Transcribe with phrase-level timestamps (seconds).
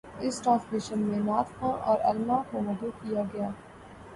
[0.19, 3.49] اس transmission میں نعت خواں اور علمأ کو مدعو کیا گیا